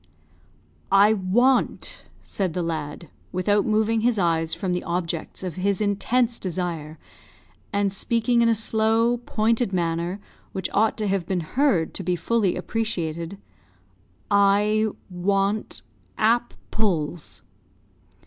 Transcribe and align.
"I 0.91 1.13
want," 1.13 2.05
said 2.23 2.53
the 2.53 2.63
lad, 2.63 3.09
without 3.31 3.67
moving 3.67 4.01
his 4.01 4.17
eyes 4.17 4.51
from 4.51 4.73
the 4.73 4.83
objects 4.83 5.43
of 5.43 5.57
his 5.57 5.79
intense 5.79 6.39
desire, 6.39 6.97
and 7.71 7.93
speaking 7.93 8.41
in 8.41 8.49
a 8.49 8.55
slow, 8.55 9.17
pointed 9.27 9.71
manner, 9.73 10.19
which 10.53 10.71
ought 10.73 10.97
to 10.97 11.07
have 11.07 11.27
been 11.27 11.41
heard 11.41 11.93
to 11.93 12.01
be 12.03 12.15
fully 12.15 12.55
appreciated, 12.55 13.37
"I 14.31 14.87
want 15.11 15.83
ap 16.17 16.55
ples!" 16.71 17.43